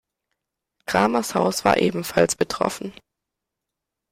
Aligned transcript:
Cramers 0.87 1.35
Haus 1.35 1.63
war 1.63 1.77
ebenfalls 1.77 2.35
betroffen. 2.35 2.91